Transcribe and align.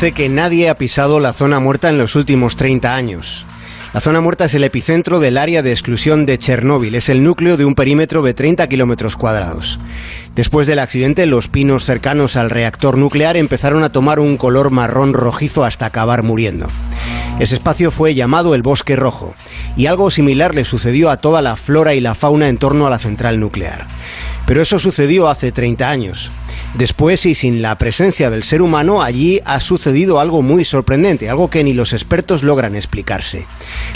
Dice 0.00 0.12
que 0.12 0.30
nadie 0.30 0.70
ha 0.70 0.76
pisado 0.76 1.20
la 1.20 1.34
zona 1.34 1.60
muerta 1.60 1.90
en 1.90 1.98
los 1.98 2.16
últimos 2.16 2.56
30 2.56 2.94
años. 2.94 3.44
La 3.92 4.00
zona 4.00 4.22
muerta 4.22 4.46
es 4.46 4.54
el 4.54 4.64
epicentro 4.64 5.20
del 5.20 5.36
área 5.36 5.60
de 5.60 5.72
exclusión 5.72 6.24
de 6.24 6.38
Chernóbil. 6.38 6.94
Es 6.94 7.10
el 7.10 7.22
núcleo 7.22 7.58
de 7.58 7.66
un 7.66 7.74
perímetro 7.74 8.22
de 8.22 8.32
30 8.32 8.66
kilómetros 8.66 9.16
cuadrados. 9.16 9.78
Después 10.34 10.66
del 10.66 10.78
accidente, 10.78 11.26
los 11.26 11.48
pinos 11.48 11.84
cercanos 11.84 12.36
al 12.36 12.48
reactor 12.48 12.96
nuclear 12.96 13.36
empezaron 13.36 13.84
a 13.84 13.92
tomar 13.92 14.20
un 14.20 14.38
color 14.38 14.70
marrón 14.70 15.12
rojizo 15.12 15.64
hasta 15.64 15.84
acabar 15.84 16.22
muriendo. 16.22 16.66
Ese 17.38 17.56
espacio 17.56 17.90
fue 17.90 18.14
llamado 18.14 18.54
el 18.54 18.62
Bosque 18.62 18.96
Rojo, 18.96 19.34
y 19.76 19.84
algo 19.84 20.10
similar 20.10 20.54
le 20.54 20.64
sucedió 20.64 21.10
a 21.10 21.18
toda 21.18 21.42
la 21.42 21.56
flora 21.56 21.92
y 21.92 22.00
la 22.00 22.14
fauna 22.14 22.48
en 22.48 22.56
torno 22.56 22.86
a 22.86 22.90
la 22.90 22.98
central 22.98 23.38
nuclear. 23.38 23.86
Pero 24.46 24.62
eso 24.62 24.78
sucedió 24.78 25.28
hace 25.28 25.52
30 25.52 25.90
años. 25.90 26.30
Después 26.74 27.26
y 27.26 27.34
sin 27.34 27.62
la 27.62 27.76
presencia 27.78 28.30
del 28.30 28.44
ser 28.44 28.62
humano, 28.62 29.02
allí 29.02 29.40
ha 29.44 29.58
sucedido 29.58 30.20
algo 30.20 30.40
muy 30.40 30.64
sorprendente, 30.64 31.28
algo 31.28 31.50
que 31.50 31.64
ni 31.64 31.72
los 31.74 31.92
expertos 31.92 32.44
logran 32.44 32.76
explicarse. 32.76 33.44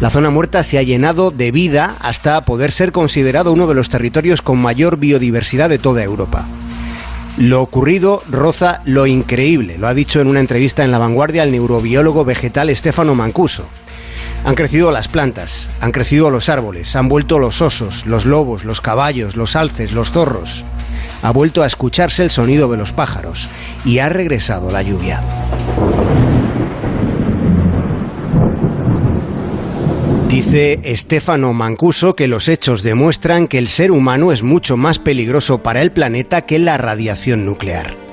La 0.00 0.08
zona 0.08 0.30
muerta 0.30 0.62
se 0.62 0.78
ha 0.78 0.82
llenado 0.82 1.32
de 1.32 1.50
vida 1.50 1.96
hasta 2.00 2.44
poder 2.44 2.70
ser 2.70 2.92
considerado 2.92 3.52
uno 3.52 3.66
de 3.66 3.74
los 3.74 3.88
territorios 3.88 4.40
con 4.40 4.62
mayor 4.62 4.98
biodiversidad 4.98 5.68
de 5.68 5.78
toda 5.78 6.04
Europa. 6.04 6.46
Lo 7.38 7.60
ocurrido 7.60 8.22
roza 8.30 8.80
lo 8.84 9.06
increíble, 9.06 9.76
lo 9.76 9.88
ha 9.88 9.94
dicho 9.94 10.20
en 10.20 10.28
una 10.28 10.40
entrevista 10.40 10.84
en 10.84 10.92
La 10.92 10.98
Vanguardia 10.98 11.42
el 11.42 11.52
neurobiólogo 11.52 12.24
vegetal 12.24 12.74
Stefano 12.76 13.16
Mancuso. 13.16 13.68
Han 14.44 14.54
crecido 14.54 14.92
las 14.92 15.08
plantas, 15.08 15.70
han 15.80 15.90
crecido 15.90 16.30
los 16.30 16.48
árboles, 16.48 16.94
han 16.94 17.08
vuelto 17.08 17.40
los 17.40 17.62
osos, 17.62 18.06
los 18.06 18.26
lobos, 18.26 18.64
los 18.64 18.80
caballos, 18.80 19.36
los 19.36 19.56
alces, 19.56 19.92
los 19.92 20.12
zorros 20.12 20.64
ha 21.22 21.30
vuelto 21.32 21.62
a 21.62 21.66
escucharse 21.66 22.22
el 22.22 22.30
sonido 22.30 22.70
de 22.70 22.76
los 22.76 22.92
pájaros 22.92 23.48
y 23.84 23.98
ha 23.98 24.08
regresado 24.08 24.70
la 24.70 24.82
lluvia. 24.82 25.22
Dice 30.28 30.80
Stefano 30.96 31.52
Mancuso 31.52 32.14
que 32.14 32.28
los 32.28 32.48
hechos 32.48 32.82
demuestran 32.84 33.48
que 33.48 33.58
el 33.58 33.66
ser 33.68 33.90
humano 33.90 34.30
es 34.30 34.44
mucho 34.44 34.76
más 34.76 35.00
peligroso 35.00 35.62
para 35.62 35.82
el 35.82 35.90
planeta 35.90 36.42
que 36.42 36.60
la 36.60 36.78
radiación 36.78 37.44
nuclear. 37.44 38.09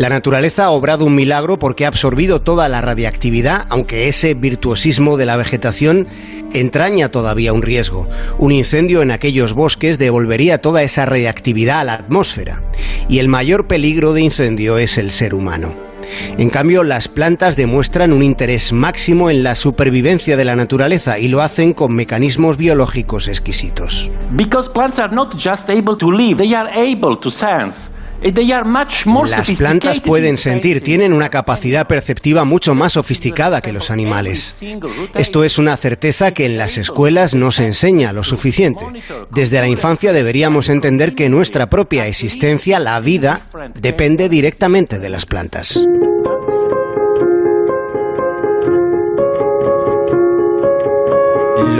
La 0.00 0.08
naturaleza 0.08 0.64
ha 0.64 0.70
obrado 0.70 1.04
un 1.04 1.14
milagro 1.14 1.58
porque 1.58 1.84
ha 1.84 1.88
absorbido 1.88 2.40
toda 2.40 2.70
la 2.70 2.80
radiactividad, 2.80 3.66
aunque 3.68 4.08
ese 4.08 4.32
virtuosismo 4.32 5.18
de 5.18 5.26
la 5.26 5.36
vegetación 5.36 6.06
entraña 6.54 7.10
todavía 7.10 7.52
un 7.52 7.60
riesgo. 7.60 8.08
Un 8.38 8.50
incendio 8.50 9.02
en 9.02 9.10
aquellos 9.10 9.52
bosques 9.52 9.98
devolvería 9.98 10.56
toda 10.56 10.82
esa 10.82 11.04
radiactividad 11.04 11.80
a 11.80 11.84
la 11.84 11.92
atmósfera. 11.92 12.62
Y 13.10 13.18
el 13.18 13.28
mayor 13.28 13.66
peligro 13.66 14.14
de 14.14 14.22
incendio 14.22 14.78
es 14.78 14.96
el 14.96 15.10
ser 15.10 15.34
humano. 15.34 15.74
En 16.38 16.48
cambio, 16.48 16.82
las 16.82 17.06
plantas 17.08 17.56
demuestran 17.56 18.14
un 18.14 18.22
interés 18.22 18.72
máximo 18.72 19.28
en 19.28 19.42
la 19.42 19.54
supervivencia 19.54 20.38
de 20.38 20.46
la 20.46 20.56
naturaleza 20.56 21.18
y 21.18 21.28
lo 21.28 21.42
hacen 21.42 21.74
con 21.74 21.92
mecanismos 21.92 22.56
biológicos 22.56 23.28
exquisitos. 23.28 24.10
Because 24.30 24.70
plants 24.70 24.98
are 24.98 25.14
not 25.14 25.34
just 25.34 25.68
able 25.68 25.98
to 25.98 26.10
live, 26.10 26.38
they 26.38 26.54
are 26.54 26.70
able 26.70 27.18
to 27.20 27.30
sense. 27.30 27.90
Las 29.28 29.50
plantas 29.52 30.00
pueden 30.00 30.36
sentir, 30.36 30.82
tienen 30.82 31.12
una 31.12 31.30
capacidad 31.30 31.86
perceptiva 31.86 32.44
mucho 32.44 32.74
más 32.74 32.92
sofisticada 32.94 33.60
que 33.60 33.72
los 33.72 33.90
animales. 33.90 34.60
Esto 35.14 35.44
es 35.44 35.58
una 35.58 35.76
certeza 35.76 36.32
que 36.32 36.46
en 36.46 36.58
las 36.58 36.76
escuelas 36.76 37.34
no 37.34 37.50
se 37.50 37.66
enseña 37.66 38.12
lo 38.12 38.22
suficiente. 38.22 38.84
Desde 39.30 39.60
la 39.60 39.68
infancia 39.68 40.12
deberíamos 40.12 40.68
entender 40.68 41.14
que 41.14 41.28
nuestra 41.28 41.70
propia 41.70 42.06
existencia, 42.06 42.78
la 42.78 43.00
vida, 43.00 43.42
depende 43.74 44.28
directamente 44.28 44.98
de 44.98 45.10
las 45.10 45.26
plantas. 45.26 45.80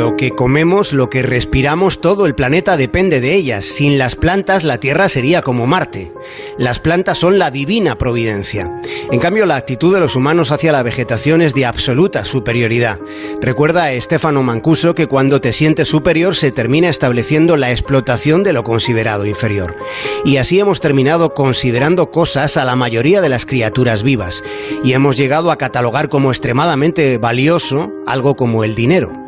Lo 0.00 0.16
que 0.16 0.30
comemos, 0.30 0.94
lo 0.94 1.10
que 1.10 1.22
respiramos, 1.22 2.00
todo 2.00 2.24
el 2.24 2.34
planeta 2.34 2.78
depende 2.78 3.20
de 3.20 3.34
ellas. 3.34 3.66
Sin 3.66 3.98
las 3.98 4.16
plantas, 4.16 4.64
la 4.64 4.78
Tierra 4.78 5.10
sería 5.10 5.42
como 5.42 5.66
Marte. 5.66 6.10
Las 6.56 6.80
plantas 6.80 7.18
son 7.18 7.38
la 7.38 7.50
divina 7.50 7.98
providencia. 7.98 8.80
En 9.12 9.20
cambio, 9.20 9.44
la 9.44 9.56
actitud 9.56 9.92
de 9.92 10.00
los 10.00 10.16
humanos 10.16 10.52
hacia 10.52 10.72
la 10.72 10.82
vegetación 10.82 11.42
es 11.42 11.52
de 11.52 11.66
absoluta 11.66 12.24
superioridad. 12.24 12.98
Recuerda 13.42 13.82
a 13.84 13.92
Estefano 13.92 14.42
Mancuso 14.42 14.94
que 14.94 15.06
cuando 15.06 15.42
te 15.42 15.52
sientes 15.52 15.88
superior 15.88 16.34
se 16.34 16.50
termina 16.50 16.88
estableciendo 16.88 17.58
la 17.58 17.70
explotación 17.70 18.42
de 18.42 18.54
lo 18.54 18.64
considerado 18.64 19.26
inferior. 19.26 19.76
Y 20.24 20.38
así 20.38 20.58
hemos 20.58 20.80
terminado 20.80 21.34
considerando 21.34 22.10
cosas 22.10 22.56
a 22.56 22.64
la 22.64 22.74
mayoría 22.74 23.20
de 23.20 23.28
las 23.28 23.44
criaturas 23.44 24.02
vivas. 24.02 24.42
Y 24.82 24.94
hemos 24.94 25.18
llegado 25.18 25.50
a 25.50 25.58
catalogar 25.58 26.08
como 26.08 26.30
extremadamente 26.30 27.18
valioso 27.18 27.92
algo 28.06 28.34
como 28.34 28.64
el 28.64 28.74
dinero. 28.74 29.19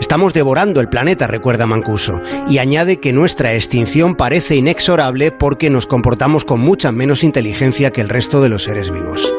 Estamos 0.00 0.34
devorando 0.34 0.80
el 0.80 0.88
planeta, 0.88 1.26
recuerda 1.26 1.66
Mancuso, 1.66 2.20
y 2.48 2.58
añade 2.58 3.00
que 3.00 3.12
nuestra 3.12 3.54
extinción 3.54 4.14
parece 4.14 4.56
inexorable 4.56 5.32
porque 5.32 5.70
nos 5.70 5.86
comportamos 5.86 6.44
con 6.44 6.60
mucha 6.60 6.92
menos 6.92 7.24
inteligencia 7.24 7.92
que 7.92 8.00
el 8.00 8.08
resto 8.08 8.42
de 8.42 8.48
los 8.48 8.64
seres 8.64 8.90
vivos. 8.90 9.32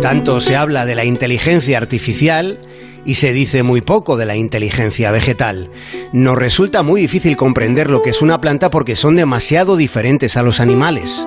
Tanto 0.00 0.40
se 0.40 0.54
habla 0.54 0.86
de 0.86 0.94
la 0.94 1.04
inteligencia 1.04 1.78
artificial 1.78 2.60
y 3.04 3.14
se 3.14 3.32
dice 3.32 3.62
muy 3.62 3.80
poco 3.80 4.16
de 4.16 4.26
la 4.26 4.36
inteligencia 4.36 5.10
vegetal. 5.10 5.70
Nos 6.12 6.36
resulta 6.36 6.82
muy 6.82 7.00
difícil 7.00 7.36
comprender 7.36 7.90
lo 7.90 8.02
que 8.02 8.10
es 8.10 8.22
una 8.22 8.40
planta 8.40 8.70
porque 8.70 8.96
son 8.96 9.16
demasiado 9.16 9.76
diferentes 9.76 10.36
a 10.36 10.42
los 10.42 10.60
animales. 10.60 11.26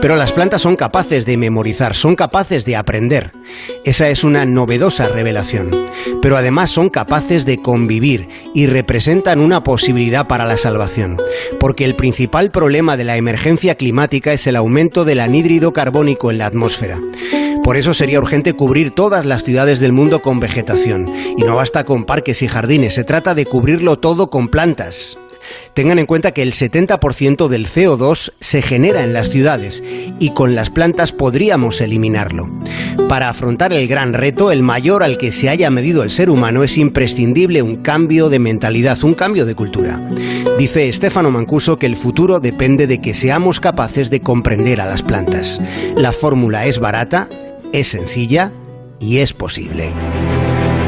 Pero 0.00 0.16
las 0.16 0.32
plantas 0.32 0.62
son 0.62 0.76
capaces 0.76 1.26
de 1.26 1.36
memorizar, 1.36 1.94
son 1.94 2.14
capaces 2.14 2.64
de 2.64 2.76
aprender. 2.76 3.32
Esa 3.84 4.08
es 4.08 4.24
una 4.24 4.44
novedosa 4.44 5.08
revelación. 5.08 5.70
Pero 6.22 6.36
además 6.36 6.70
son 6.70 6.90
capaces 6.90 7.44
de 7.46 7.60
convivir 7.60 8.28
y 8.54 8.66
representan 8.66 9.40
una 9.40 9.64
posibilidad 9.64 10.26
para 10.26 10.44
la 10.44 10.56
salvación. 10.56 11.18
Porque 11.58 11.84
el 11.84 11.94
principal 11.94 12.50
problema 12.50 12.96
de 12.96 13.04
la 13.04 13.16
emergencia 13.16 13.74
climática 13.74 14.32
es 14.32 14.46
el 14.46 14.56
aumento 14.56 15.04
del 15.04 15.20
anhídrido 15.20 15.72
carbónico 15.72 16.30
en 16.30 16.38
la 16.38 16.46
atmósfera. 16.46 17.00
Por 17.64 17.76
eso 17.76 17.92
sería 17.92 18.18
urgente 18.18 18.54
cubrir 18.54 18.92
todas 18.92 19.26
las 19.26 19.44
ciudades 19.44 19.78
del 19.78 19.92
mundo 19.92 20.22
con 20.22 20.40
vegetación. 20.40 21.12
Y 21.36 21.42
no 21.42 21.56
basta 21.56 21.84
con 21.84 22.04
parques 22.04 22.40
y 22.42 22.48
jardines, 22.48 22.94
se 22.94 23.04
trata 23.04 23.34
de 23.34 23.44
cubrirlo 23.44 23.98
todo 23.98 24.30
con 24.30 24.48
plantas. 24.48 25.18
Tengan 25.74 25.98
en 25.98 26.06
cuenta 26.06 26.32
que 26.32 26.42
el 26.42 26.52
70% 26.52 27.48
del 27.48 27.66
CO2 27.66 28.32
se 28.40 28.62
genera 28.62 29.04
en 29.04 29.12
las 29.12 29.28
ciudades 29.28 29.82
y 30.18 30.30
con 30.30 30.54
las 30.54 30.70
plantas 30.70 31.12
podríamos 31.12 31.80
eliminarlo. 31.80 32.50
Para 33.08 33.28
afrontar 33.28 33.72
el 33.72 33.88
gran 33.88 34.12
reto, 34.12 34.52
el 34.52 34.62
mayor 34.62 35.02
al 35.02 35.18
que 35.18 35.32
se 35.32 35.48
haya 35.48 35.70
medido 35.70 36.02
el 36.02 36.10
ser 36.10 36.30
humano, 36.30 36.62
es 36.62 36.76
imprescindible 36.78 37.62
un 37.62 37.76
cambio 37.76 38.28
de 38.28 38.38
mentalidad, 38.38 39.02
un 39.02 39.14
cambio 39.14 39.46
de 39.46 39.54
cultura. 39.54 40.00
Dice 40.58 40.92
Stefano 40.92 41.30
Mancuso 41.30 41.78
que 41.78 41.86
el 41.86 41.96
futuro 41.96 42.40
depende 42.40 42.86
de 42.86 43.00
que 43.00 43.14
seamos 43.14 43.60
capaces 43.60 44.10
de 44.10 44.20
comprender 44.20 44.80
a 44.80 44.86
las 44.86 45.02
plantas. 45.02 45.60
La 45.96 46.12
fórmula 46.12 46.66
es 46.66 46.80
barata, 46.80 47.28
es 47.72 47.88
sencilla 47.88 48.52
y 49.00 49.18
es 49.18 49.32
posible. 49.32 49.92